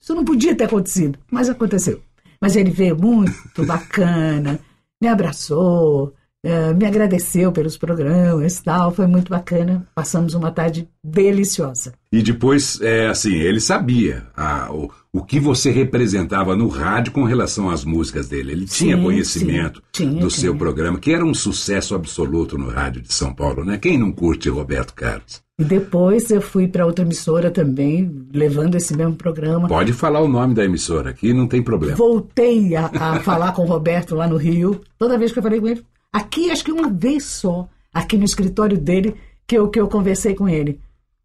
[0.00, 2.02] isso não podia ter acontecido, mas aconteceu.
[2.40, 4.58] Mas ele veio muito bacana,
[5.00, 6.12] me abraçou,
[6.42, 9.86] eh, me agradeceu pelos programas e tal, foi muito bacana.
[9.94, 11.94] Passamos uma tarde deliciosa.
[12.12, 17.24] E depois, é, assim, ele sabia ah, o, o que você representava no rádio com
[17.24, 18.52] relação às músicas dele.
[18.52, 20.04] Ele tinha Sim, conhecimento sim.
[20.04, 20.30] Tinha, do tinha.
[20.30, 23.78] seu programa, que era um sucesso absoluto no rádio de São Paulo, né?
[23.78, 25.42] Quem não curte Roberto Carlos?
[25.58, 29.66] E depois eu fui para outra emissora também, levando esse mesmo programa.
[29.66, 31.96] Pode falar o nome da emissora aqui, não tem problema.
[31.96, 34.80] Voltei a, a falar com o Roberto lá no Rio.
[34.96, 35.84] Toda vez que eu falei com ele.
[36.12, 39.14] Aqui, acho que uma vez só, aqui no escritório dele,
[39.46, 40.80] que eu, que eu conversei com ele.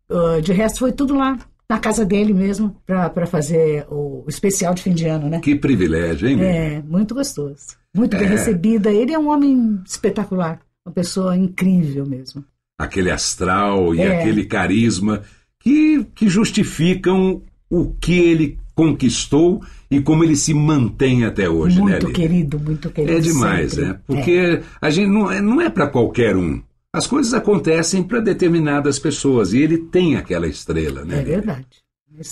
[0.09, 1.37] Ah, de resto, foi tudo lá,
[1.73, 5.39] na casa dele mesmo, para fazer o especial de fim de ano, né?
[5.39, 6.49] Que privilégio, hein, Lilian?
[6.51, 7.55] É, muito gostoso.
[7.95, 8.29] Muito bem É.
[8.29, 8.91] recebida.
[8.91, 10.59] Ele é um homem espetacular.
[10.85, 12.43] Uma pessoa incrível mesmo.
[12.79, 14.19] Aquele astral e É.
[14.19, 15.23] aquele carisma
[15.59, 21.91] que, que justificam o que ele conquistou e como ele se mantém até hoje, né,
[21.93, 23.17] muito querido, muito querido.
[23.17, 23.89] É demais, sempre.
[23.89, 23.99] né?
[24.05, 26.61] Porque a gente não é, não é para qualquer um.
[26.93, 31.21] As coisas acontecem para determinadas pessoas e ele tem aquela estrela, né?
[31.21, 31.65] É, verdade.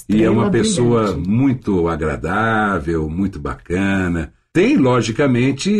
[0.08, 1.30] E é uma Estrela pessoa brilhante.
[1.30, 4.32] muito agradável, muito bacana.
[4.54, 5.72] Tem, logicamente,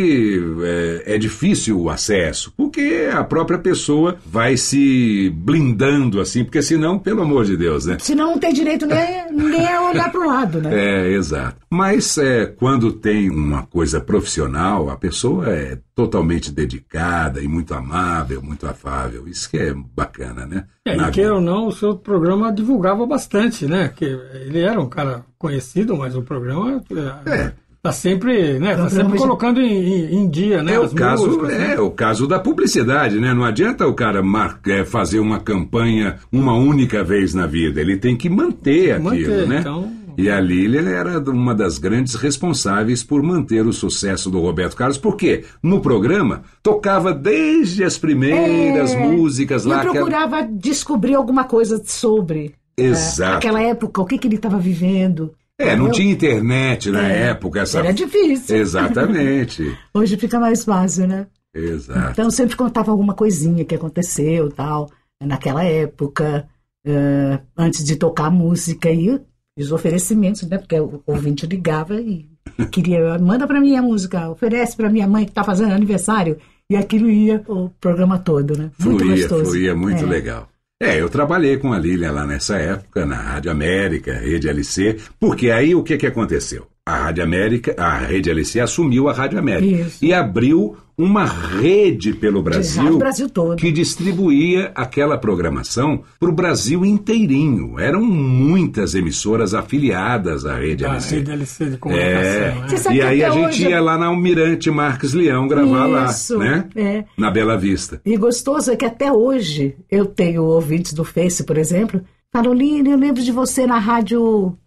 [0.64, 6.98] é, é difícil o acesso, porque a própria pessoa vai se blindando assim, porque senão,
[6.98, 7.98] pelo amor de Deus, né?
[8.00, 10.70] Senão não tem direito nem, nem a olhar para o lado, né?
[10.74, 11.58] É, exato.
[11.70, 18.42] Mas é, quando tem uma coisa profissional, a pessoa é totalmente dedicada e muito amável,
[18.42, 19.28] muito afável.
[19.28, 20.66] Isso que é bacana, né?
[20.86, 23.92] É, Na e queira ou não, o seu programa divulgava bastante, né?
[23.94, 26.82] Que ele era um cara conhecido, mas o programa
[27.26, 27.52] É.
[27.82, 28.70] tá sempre, né?
[28.76, 30.74] Tá Programa sempre colocando em, em- em dia, né?
[30.74, 31.74] É o as caso, músicas, né?
[31.76, 33.34] é o caso da publicidade, né?
[33.34, 37.82] Não adianta o cara mar- é, fazer uma campanha uma única vez na vida.
[37.82, 39.60] Ele tem que manter aquilo, Manter, né?
[39.62, 44.76] então- E a Lília era uma das grandes responsáveis por manter o sucesso do Roberto
[44.76, 48.98] Carlos, porque no programa tocava desde as primeiras É.
[49.08, 49.78] músicas E eu lá.
[49.78, 53.38] aquela- procurava descobrir alguma coisa sobre, Exato.
[53.38, 55.32] Aquela época, o que, que ele estava vivendo.
[55.70, 57.62] É, não tinha internet na É, época.
[57.62, 57.80] Essa...
[57.80, 58.58] Era difícil.
[58.58, 59.78] Exatamente.
[59.94, 61.28] Hoje fica mais fácil, né?
[61.54, 62.12] Exato.
[62.12, 64.90] Então sempre contava alguma coisinha que aconteceu tal,
[65.22, 66.48] naquela época,
[66.86, 69.20] eh, antes de tocar a música e
[69.60, 70.58] os oferecimentos, né?
[70.58, 72.30] Porque o ouvinte ligava e
[72.72, 76.38] queria, manda para mim a música, oferece para minha mãe que está fazendo aniversário.
[76.72, 78.72] E aquilo ia o programa todo, né?
[78.80, 79.46] Muito Fluía, gostoso.
[79.52, 80.08] fluía muito É.
[80.08, 80.48] legal.
[80.82, 85.52] É, eu trabalhei com a Lilian lá nessa época, na Rádio América, Rede LC, porque
[85.52, 86.66] aí o que, que aconteceu?
[86.84, 90.04] A Rádio América, a Rede LC assumiu a Rádio América Isso.
[90.04, 93.56] e abriu uma rede pelo Brasil, Brasil todo.
[93.56, 97.80] que distribuía aquela programação para o Brasil inteirinho.
[97.80, 101.16] Eram muitas emissoras afiliadas à Rede Da LC.
[101.18, 102.68] rede LC de É, comunicação.
[102.68, 106.10] Você sabe e que aí a gente hoje- ia lá na Almirante Marques Leão gravar
[106.10, 106.68] Isso, lá, né?
[106.76, 107.04] é.
[107.16, 108.02] Na Bela Vista.
[108.04, 112.02] E gostoso é que até hoje eu tenho ouvintes do Face, por exemplo,
[112.34, 114.58] falam, Lina, eu lembro de você na rádio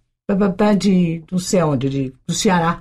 [0.79, 2.81] de não sei onde, de, do Ceará.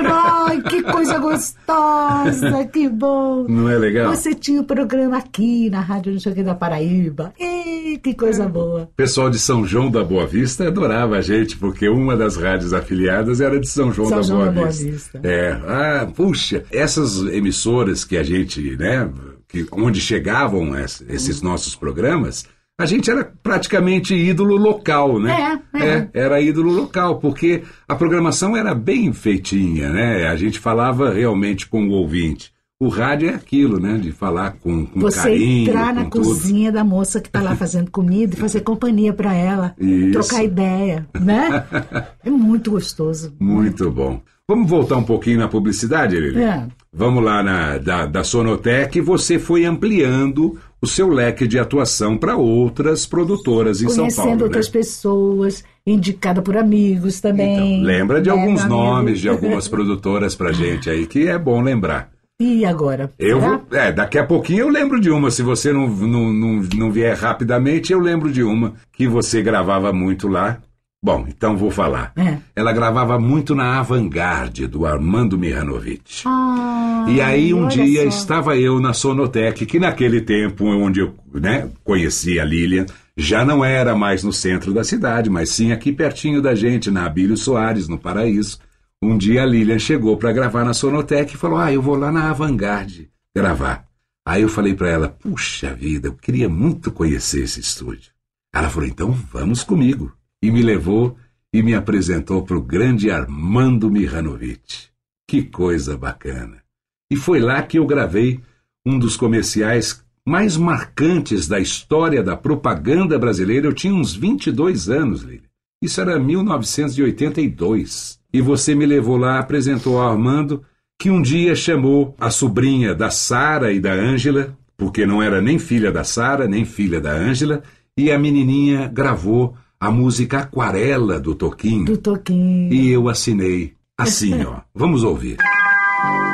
[0.00, 3.44] Ai, que coisa gostosa, que bom.
[3.48, 4.14] Não é legal?
[4.14, 7.34] Você tinha o programa aqui na rádio não sei da Paraíba.
[7.38, 8.82] Ih, que coisa boa.
[8.84, 12.72] O pessoal de São João da Boa Vista adorava a gente, porque uma das rádios
[12.72, 15.20] afiliadas era de São João, São da, João Boa da Boa Vista.
[15.24, 19.10] É, ah, puxa, essas emissoras que a gente, né,
[19.48, 22.46] que, onde chegavam es- esses nossos programas,
[22.78, 25.60] a gente era praticamente ídolo local, né?
[25.74, 26.08] É, é.
[26.14, 30.28] era ídolo local, porque a programação era bem feitinha, né?
[30.28, 32.52] A gente falava realmente com o ouvinte.
[32.80, 33.98] O rádio é aquilo, né?
[33.98, 36.28] De falar com, com Você carinho, entrar na tudo.
[36.28, 40.12] cozinha da moça que tá lá fazendo comida e fazer companhia para ela, Isso.
[40.12, 41.64] trocar ideia, né?
[42.24, 43.34] É muito gostoso.
[43.40, 44.20] Muito bom.
[44.46, 46.40] Vamos voltar um pouquinho na publicidade, Lili?
[46.40, 46.66] É.
[46.92, 52.36] Vamos lá na, da, da Sonotec, você foi ampliando o seu leque de atuação para
[52.36, 54.44] outras produtoras em São Conhecendo Paulo.
[54.44, 54.72] outras né?
[54.72, 57.82] pessoas, indicada por amigos também.
[57.82, 62.10] Lembra de né, alguns nomes de algumas produtoras pra gente aí, que é bom lembrar.
[62.40, 63.12] E agora?
[63.18, 65.28] Eu vou, é, daqui a pouquinho eu lembro de uma.
[65.28, 69.92] Se você não, não, não, não vier rapidamente, eu lembro de uma que você gravava
[69.92, 70.60] muito lá.
[71.02, 72.12] Bom, então vou falar.
[72.16, 72.38] É.
[72.56, 76.22] Ela gravava muito na Avantgarde, do Armando Mihanovic.
[76.26, 78.08] Ah, E aí um dia só.
[78.08, 82.84] estava eu na Sonotec, que naquele tempo onde eu né, conheci a Lilian,
[83.16, 87.06] já não era mais no centro da cidade, mas sim aqui pertinho da gente, na
[87.06, 88.58] Abílio Soares, no Paraíso.
[89.00, 92.10] Um dia a Lilian chegou para gravar na Sonotec e falou: Ah, eu vou lá
[92.10, 93.84] na Avantgarde gravar.
[94.26, 98.10] Aí eu falei para ela: Puxa vida, eu queria muito conhecer esse estúdio.
[98.52, 100.12] Ela falou: Então vamos comigo.
[100.42, 101.16] E me levou
[101.52, 104.88] e me apresentou para o grande Armando Mihanovic.
[105.26, 106.62] Que coisa bacana.
[107.10, 108.40] E foi lá que eu gravei
[108.84, 113.66] um dos comerciais mais marcantes da história da propaganda brasileira.
[113.66, 115.48] Eu tinha uns 22 anos, Lili.
[115.82, 118.18] Isso era 1982.
[118.32, 120.62] E você me levou lá, apresentou ao Armando,
[121.00, 125.58] que um dia chamou a sobrinha da Sara e da Ângela, porque não era nem
[125.58, 127.62] filha da Sara, nem filha da Ângela,
[127.96, 131.84] e a menininha gravou a música Aquarela do Toquinho.
[131.84, 132.72] Do Toquinho.
[132.72, 134.60] E eu assinei assim, ó.
[134.74, 135.36] Vamos ouvir.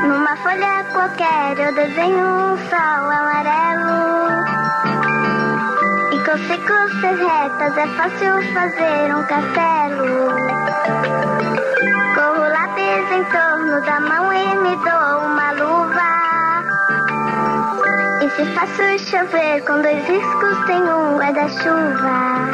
[0.02, 4.44] Numa folha qualquer eu desenho um sol amarelo.
[6.12, 10.30] E com sequências retas é fácil fazer um castelo.
[12.14, 16.13] Corro lápis em torno da mão e me dou uma luva.
[18.24, 22.48] E se faço chover com dois riscos tem um guarda-chuva.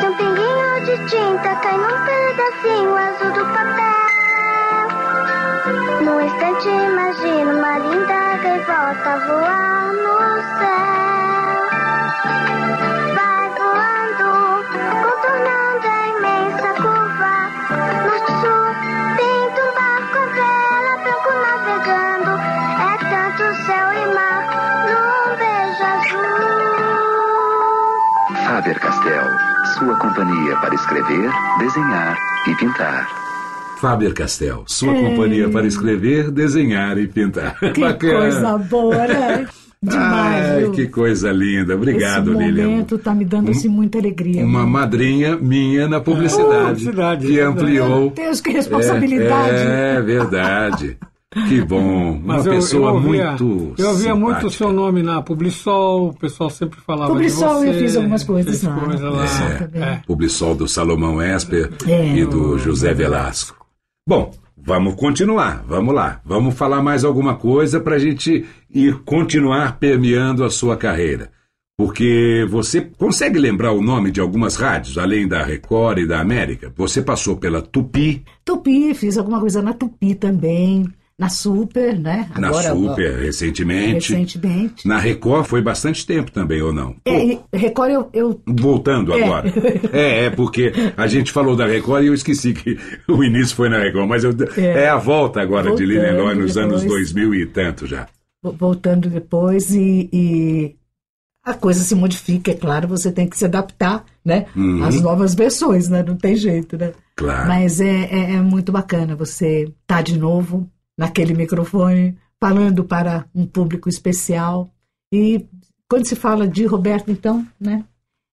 [0.00, 4.88] Se um pinguinho de tinta cai num pedacinho azul do papel.
[6.04, 10.41] Num instante imagino uma linda gaivota voar no
[30.72, 32.16] para escrever, desenhar
[32.48, 33.08] e pintar.
[33.80, 35.02] Faber-Castell, sua É.
[35.02, 37.58] companhia para escrever, desenhar e pintar.
[37.74, 39.46] Que coisa boa, né?
[39.82, 40.70] Demais, Ai, viu?
[40.72, 41.74] que coisa linda.
[41.74, 42.68] Obrigado, Esse Lilian.
[42.68, 44.44] momento tá me dando assim, muita alegria.
[44.44, 48.10] Uma madrinha minha na publicidade, publicidade, que é ampliou.
[48.10, 49.56] Deus, que responsabilidade.
[49.56, 50.96] É, é verdade.
[51.48, 52.12] Que bom.
[52.12, 53.74] Uma Mas eu, pessoa eu ouvia, muito.
[53.78, 54.50] Eu ouvia muito o simpática.
[54.50, 57.68] seu nome na Publisol, o pessoal sempre falava Publisol, de você.
[57.70, 58.80] eu fiz algumas coisas fez lá.
[58.80, 59.24] coisa lá.
[59.24, 59.54] É.
[59.56, 59.82] também.
[59.82, 60.02] É.
[60.06, 62.16] Publisol do Salomão Esper É.
[62.16, 63.64] e do José Velasco.
[64.06, 66.20] Bom, vamos continuar, vamos lá.
[66.24, 71.30] Vamos falar mais alguma coisa para a gente ir continuar permeando a sua carreira.
[71.78, 76.70] Porque você consegue lembrar o nome de algumas rádios, além da Record e da América?
[76.76, 78.22] Você passou pela Tupi.
[78.44, 80.84] Tupi, fiz alguma coisa na Tupi também.
[81.22, 82.28] Na Super, né?
[82.36, 84.12] Na Agora, Super, ó, recentemente.
[84.12, 84.88] Recentemente.
[84.88, 86.96] Na Record foi bastante tempo também, ou não?
[87.04, 89.22] É, Record eu, eu Voltando É.
[89.22, 89.52] agora.
[89.92, 92.76] É, é, porque a gente falou da Record e eu esqueci que
[93.08, 94.82] o início foi na Record, mas eu- é.
[94.84, 94.88] É.
[94.88, 97.12] a volta agora de Voltando Lilian Loy nos anos depois.
[97.12, 98.08] 2000 e tanto já.
[98.42, 100.74] voltando depois e, e
[101.44, 104.46] a coisa se modifica, é claro, você tem que se adaptar, né?
[104.56, 104.82] Uhum.
[104.82, 106.02] Às novas versões, né?
[106.02, 106.92] Não tem jeito, né?
[107.14, 107.46] Claro.
[107.46, 110.68] Mas é, é, é muito bacana você estar de novo
[111.02, 114.72] naquele microfone, falando para um público especial.
[115.12, 115.44] E
[115.88, 117.84] quando se fala de Roberto, então, né?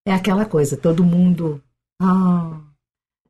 [0.06, 1.60] É aquela coisa, todo mundo.
[2.00, 2.60] Ah,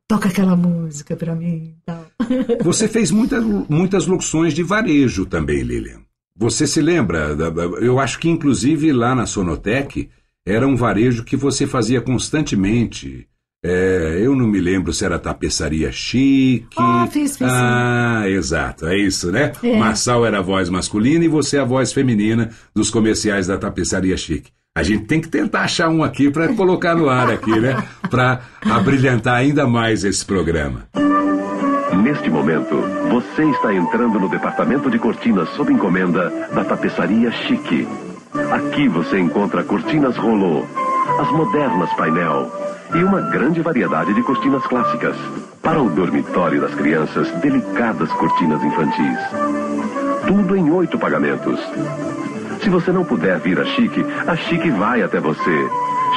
[0.06, 1.74] toca aquela música para mim.
[2.62, 6.00] Você fez muitas, muitas locuções de varejo também, Lilian.
[6.36, 7.34] Você se lembra?
[7.80, 10.10] Eu acho que, inclusive, lá na Sonotec,
[10.46, 13.26] era um varejo que você fazia constantemente.
[13.62, 16.76] É, eu não me lembro se era tapeçaria chique.
[16.78, 17.46] Ah, fiz, fiz, sim.
[17.46, 19.52] Ah, exato, é isso, né?
[19.62, 19.76] É.
[19.76, 24.50] Marçal era a voz masculina e você a voz feminina dos comerciais da tapeçaria chique.
[24.74, 27.76] A gente tem que tentar achar um aqui para colocar no ar aqui, né?
[28.08, 30.88] Para abrilhantar ainda mais esse programa.
[32.02, 32.76] Neste momento,
[33.10, 37.86] você está entrando no departamento de cortinas sob encomenda da Tapeçaria Chique.
[38.52, 40.64] Aqui você encontra cortinas rolô,
[41.20, 42.50] as modernas painel
[42.94, 45.16] e uma grande variedade de cortinas clássicas.
[45.62, 49.18] Para o dormitório das crianças, delicadas cortinas infantis.
[50.26, 51.58] Tudo em oito pagamentos.
[52.62, 55.68] Se você não puder vir a Chique, a Chique vai até você.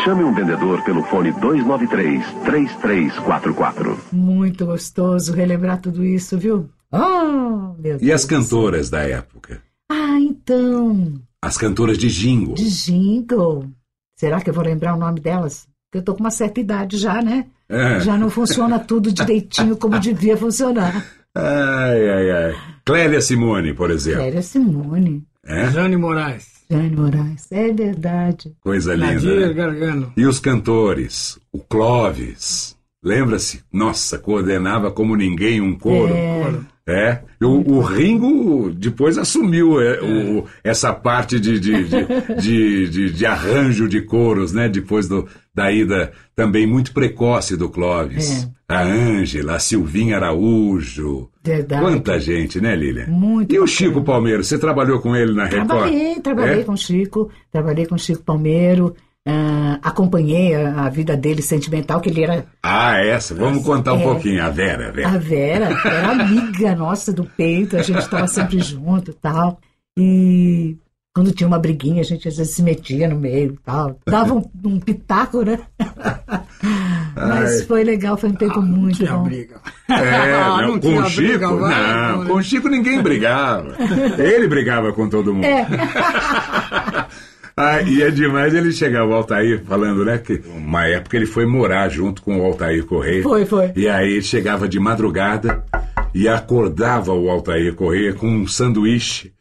[0.03, 3.97] Chame um vendedor pelo fone 293-3344.
[4.12, 6.69] Muito gostoso relembrar tudo isso, viu?
[6.91, 9.62] Ah, meu E as cantoras da época?
[9.89, 11.13] Ah, então.
[11.41, 12.55] As cantoras de jingle.
[12.55, 13.69] De jingle.
[14.17, 15.67] Será que eu vou lembrar o nome delas?
[15.93, 17.45] Porque eu tô com uma certa idade já, né?
[17.69, 17.99] É.
[17.99, 21.06] Já não funciona tudo direitinho como devia funcionar.
[21.36, 22.56] Ai, ai, ai.
[22.84, 24.21] Clélia Simone, por exemplo.
[24.21, 25.69] Clélia Simone, É?
[25.69, 26.47] Jane Moraes.
[26.67, 27.51] Jane Moraes.
[27.51, 28.56] É verdade.
[28.62, 29.13] Coisa linda.
[29.13, 29.53] Nadir né?
[29.53, 30.12] Gargano.
[30.17, 31.38] E os cantores?
[31.51, 32.75] O Clóvis.
[33.03, 33.62] Lembra-se?
[33.71, 36.15] Nossa, coordenava como ninguém um coro.
[36.15, 36.56] É.
[36.85, 43.25] É, o, o Ringo depois assumiu é, o- essa parte de, de, de, de, de-
[43.25, 44.67] arranjo de coros, né?
[44.67, 48.49] Depois do, da ida também muito precoce do Clóvis.
[48.67, 51.29] A Ângela, a Silvinha Araújo.
[51.41, 51.81] Verdade.
[51.81, 53.05] Quanta gente, né, Lília?
[53.07, 55.67] Muito E o Chico Palmeiro, você trabalhou com ele na Record?
[55.67, 56.63] Trabalhei, trabalhei É?
[56.63, 58.93] com o Chico, trabalhei com o Chico Palmeiro,
[59.27, 63.33] ah, acompanhei a, a vida dele sentimental, que ele era Ah, essa.
[63.33, 64.03] Vamos contar um É.
[64.03, 64.43] pouquinho.
[64.43, 65.19] A Vera, a a Vera.
[65.19, 69.59] Vera, que era amiga nossa do peito, a gente estava sempre junto e tal.
[69.97, 70.77] E
[71.15, 73.97] quando tinha uma briguinha, a gente às vezes se metia no meio e tal.
[74.05, 75.59] Dava um, um pitaco, né?
[77.15, 77.67] Mas Ai.
[77.67, 79.23] foi legal, foi um tempo muito Tinha bom.
[79.23, 79.62] briga.
[79.89, 79.93] É,
[80.33, 83.75] Ah, não, não com tinha o Chico, briga, vai, não, com o Chico ninguém brigava.
[84.17, 85.45] Ele brigava com todo mundo.
[85.45, 85.67] É.
[87.55, 90.17] Ah, e é demais ele chegar o Altair falando, né?
[90.17, 93.21] Que uma época ele foi morar junto com o Altair Correia.
[93.23, 93.71] Foi, foi.
[93.75, 95.63] E aí ele chegava de madrugada
[96.13, 99.31] e acordava o Altair Correia com um sanduíche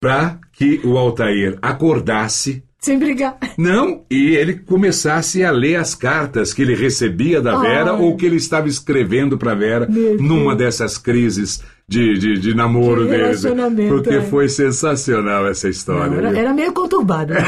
[0.00, 2.62] para que o Altair acordasse.
[2.78, 3.36] Sem brigar.
[3.58, 8.00] Não, e ele começasse a ler as cartas que ele recebia da Vera Ai.
[8.00, 10.58] ou que ele estava escrevendo para Vera Meu numa Deus.
[10.58, 13.22] dessas crises de, de, de namoro De dele.
[13.22, 14.20] relacionamento, Porque é.
[14.22, 16.10] foi sensacional essa história.
[16.20, 17.32] Não, era, era meio conturbado.
[17.32, 17.40] né?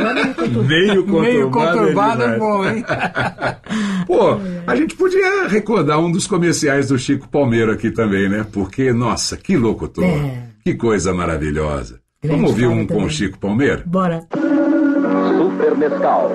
[0.00, 0.66] Era meio conturbado.
[0.68, 1.22] Meio conturbado.
[1.22, 2.84] Meio conturbado é bom, hein?
[4.06, 8.46] Pô, a gente podia recordar um dos comerciais do Chico Palmeiro aqui também, né?
[8.50, 10.04] Porque, nossa, que locutor.
[10.04, 10.44] É.
[10.64, 12.00] Que coisa maravilhosa.
[12.22, 13.82] Grande Vamos ouvir um com o Chico Palmeiro?
[13.84, 14.20] Bora.
[14.30, 16.32] Super Mescal.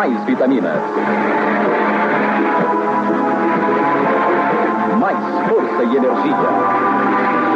[0.00, 0.80] Mais vitaminas.
[4.98, 7.50] Mais força e energia.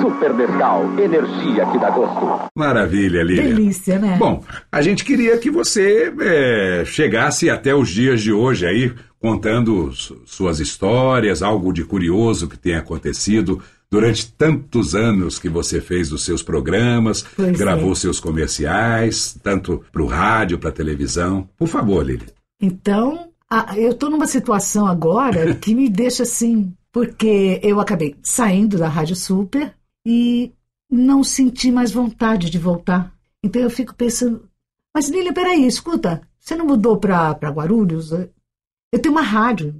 [0.00, 2.50] Super Mescal, energia que dá gosto.
[2.54, 3.54] Maravilha, Lilian.
[3.54, 4.16] Delícia, né?
[4.18, 9.92] Bom, a gente queria que você é, chegasse até os dias de hoje aí, contando
[9.92, 13.60] su- suas histórias, algo de curioso que tenha acontecido
[13.90, 17.94] durante tantos anos que você fez os seus programas, Pois gravou é.
[17.94, 21.48] seus comerciais, tanto para o rádio, para a televisão.
[21.56, 22.26] Por favor, Lilian.
[22.60, 23.30] Então,
[23.76, 29.16] eu estou numa situação agora que me deixa assim, porque eu acabei saindo da Rádio
[29.16, 29.74] Super
[30.04, 30.52] e
[30.90, 33.12] não senti mais vontade de voltar.
[33.42, 34.48] Então eu fico pensando,
[34.94, 38.10] mas Lília, peraí, escuta, você não mudou para Guarulhos?
[38.10, 39.74] Eu tenho uma rádio.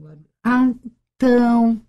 [0.44, 0.70] Ah,
[1.16, 1.80] então,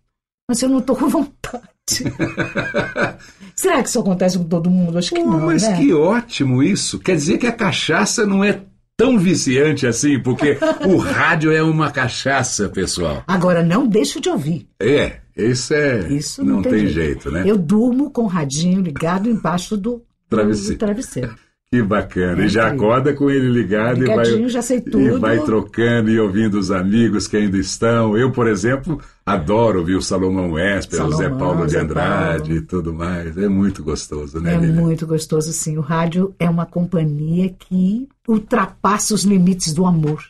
[0.48, 1.69] mas eu não estou com vontade.
[3.56, 4.98] Será que isso acontece com todo mundo?
[4.98, 5.78] Acho que Pô, não, mas né?
[5.78, 7.00] que ótimo isso.
[7.00, 8.62] Quer dizer que a cachaça não é
[8.96, 13.24] tão viciante assim, porque o rádio é uma cachaça, pessoal.
[13.28, 14.68] Agora, não deixo de ouvir.
[14.80, 16.08] É, isso é.
[16.10, 17.44] Isso não, não, tem, jeito, né?
[17.46, 20.76] Eu durmo com o radinho ligado embaixo do Travesseiro.
[20.76, 21.36] do travesseiro.
[21.72, 22.42] Que bacana.
[22.42, 22.88] É e já incrível.
[22.88, 25.20] acorda com ele ligado e vai, Ligadinho, já sei e tudo.
[25.20, 28.18] vai trocando e ouvindo os amigos que ainda estão.
[28.18, 29.00] Eu, por exemplo,
[29.34, 32.56] adoro ouvir o Salomão Esper, o Zé Paulo de Andrade Paulo.
[32.56, 33.38] e tudo mais.
[33.38, 34.82] É muito gostoso, né, É Lilian?
[34.82, 35.78] muito gostoso, sim.
[35.78, 40.24] O rádio é uma companhia que ultrapassa os limites do amor.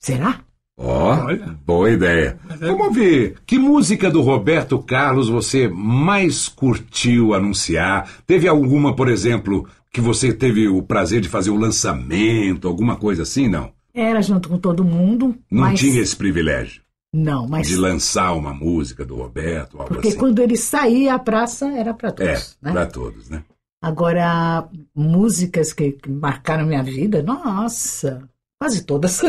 [0.00, 0.40] Será?
[0.76, 1.16] Ó,
[1.64, 2.36] boa ideia.
[2.58, 8.08] Vamos ver, que música do Roberto Carlos você mais curtiu anunciar?
[8.26, 13.22] Teve alguma, por exemplo, que você teve o prazer de fazer o lançamento, alguma coisa
[13.22, 13.48] assim?
[13.48, 13.70] Não.
[13.94, 16.82] Era junto com todo mundo, Não mas tinha esse privilégio
[17.14, 20.18] não, mas de lançar uma música do Roberto, algo porque assim.
[20.18, 22.72] quando ele saía a praça era para É, todos, né?
[22.72, 23.44] para todos, né?
[23.80, 29.20] Agora músicas que, que marcaram minha vida, nossa, quase todas,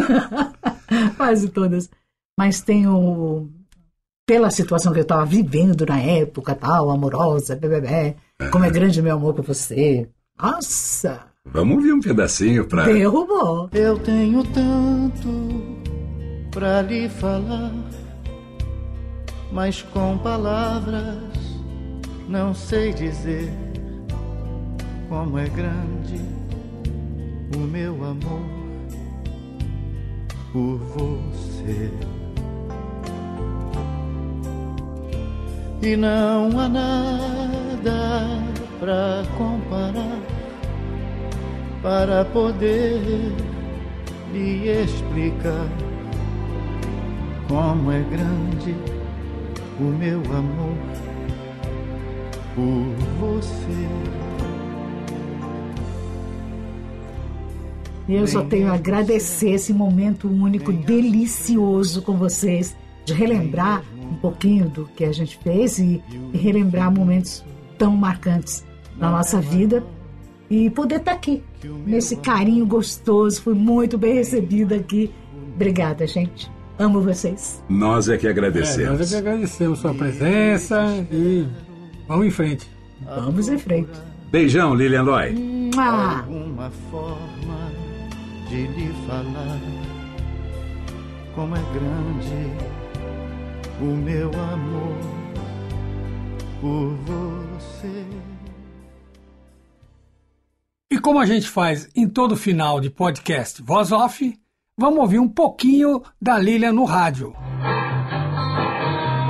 [1.18, 1.90] quase todas.
[2.38, 3.50] Mas tenho
[4.26, 8.16] pela situação que eu estava vivendo na época, tal, amorosa, bebê,
[8.52, 10.10] como é grande meu amor por você.
[10.42, 13.70] Nossa, Vamos ouvir um pedacinho para derrubou.
[13.72, 15.75] Eu tenho tanto
[16.56, 17.70] pra lhe falar,
[19.52, 21.22] mas com palavras
[22.30, 23.52] não sei dizer
[25.10, 26.22] como é grande
[27.54, 28.40] o meu amor
[30.54, 31.92] por você.
[35.82, 38.42] E não há nada
[38.80, 40.22] pra comparar
[41.84, 43.34] para poder
[44.32, 45.85] lhe explicar
[47.48, 48.76] como é grande
[49.80, 50.78] o meu amor
[52.56, 54.26] por você.
[58.08, 64.70] Eu só tenho a agradecer esse momento único, delicioso com vocês, de relembrar um pouquinho
[64.70, 67.44] do que a gente fez e, e relembrar momentos
[67.78, 68.64] tão marcantes
[68.98, 69.84] na nossa vida
[70.50, 71.44] e poder estar aqui,
[71.86, 73.42] nesse carinho gostoso.
[73.42, 75.12] Fui muito bem recebida aqui.
[75.56, 76.55] Obrigada, gente.
[76.78, 77.64] Amo vocês.
[77.70, 79.00] Nós é que É, agradecemos.
[79.00, 81.48] nós é que agradecemos sua presença e
[82.08, 82.70] vamos em frente.
[83.04, 83.92] Vamos em frente.
[84.32, 85.32] Beijão, Lilian Loy.
[85.34, 86.20] Mua!
[86.20, 87.72] Alguma forma
[88.50, 89.60] de lhe falar
[91.34, 92.52] como é grande
[93.82, 94.98] o meu amor
[96.60, 98.06] por você.
[100.92, 104.38] E como a gente faz em todo final de podcast Voz Off,
[104.78, 107.34] vamos ouvir um pouquinho da Lilian no rádio.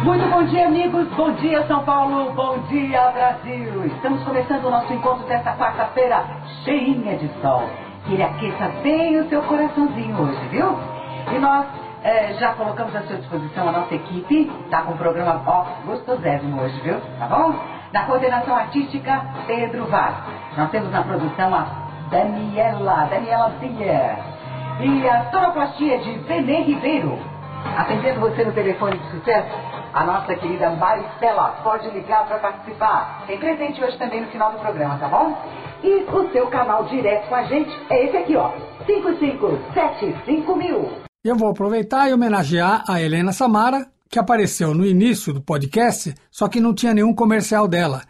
[0.04, 1.08] Muito bom dia, amigos.
[1.16, 2.34] Bom dia, São Paulo.
[2.34, 3.86] Bom dia, Brasil.
[3.86, 6.26] Estamos começando o nosso encontro desta quarta-feira
[6.64, 7.64] cheinha de sol.
[8.06, 10.78] Que ele aqueça bem o seu coraçãozinho hoje, viu?
[11.32, 11.66] E nós
[12.04, 14.52] eh, já colocamos à sua disposição a nossa equipe.
[14.70, 17.00] Tá com o programa ó, gostosésimo hoje, viu?
[17.20, 17.54] Tá bom?
[17.93, 20.16] Na coordenação artística, Pedro Vaz.
[20.58, 21.66] Nós temos na produção a
[22.10, 24.34] Daniela, Daniela Bier.
[24.78, 27.17] E a sonoplastia de Benê Ribeiro.
[27.78, 29.55] Atendendo você no telefone de sucesso,
[29.93, 33.23] a nossa querida Maristela pode ligar para participar.
[33.26, 35.34] Tem presente hoje também no final do programa, tá bom?
[35.82, 38.51] E o seu canal direto com a gente é esse aqui, ó.
[38.86, 40.91] 5575 mil.
[41.23, 46.49] Eu vou aproveitar e homenagear a Helena Samara, que apareceu no início do podcast, só
[46.49, 48.01] que não tinha nenhum comercial dela.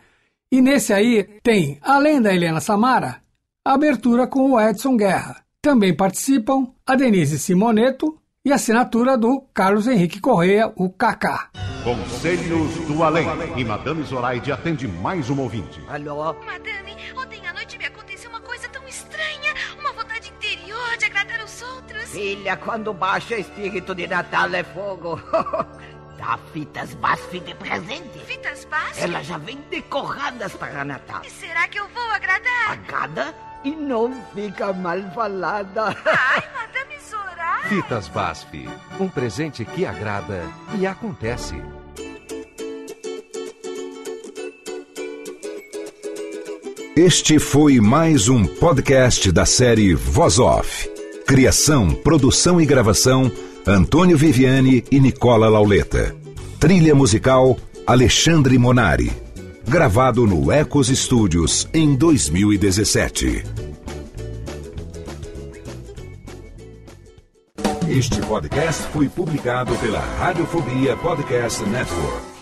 [0.52, 3.18] E nesse aí tem, além da Helena Samara,
[3.64, 5.45] a abertura com o Edson Guerra.
[5.66, 11.50] Também participam a Denise Simoneto e a assinatura do Carlos Henrique Correia, o Kaká.
[11.84, 13.28] Conselhos do Além.
[13.58, 15.82] E Madame Zoraide atende mais um ouvinte.
[15.88, 16.36] Alô?
[16.46, 19.56] Madame, ontem à noite me aconteceu uma coisa tão estranha.
[19.80, 22.12] Uma vontade interior de agradar os outros.
[22.12, 25.20] Filha, quando baixa espírito de Natal é fogo.
[26.20, 28.20] Dá fitas BASF de presente.
[28.28, 29.02] Fitas BASF?
[29.02, 31.24] Elas já vêm decoradas para Natal.
[31.26, 32.68] E será que eu vou agradar?
[32.68, 35.88] Pagada e não fica mal falada.
[36.06, 37.68] Ai, Madame Zoraide.
[37.68, 40.44] Fitas BASF, um presente que agrada
[40.78, 41.56] e acontece.
[46.96, 50.90] Este foi mais um podcast da série Voz Off.
[51.28, 53.30] Criação, produção e gravação:
[53.68, 56.16] Antônio Viviane e Nicola Lauleta.
[56.60, 59.25] Trilha musical: Alexandre Monari
[59.68, 63.44] gravado no Ecos Studios em 2017.
[67.90, 72.35] Este podcast foi publicado pela Radiofobia Podcast Network.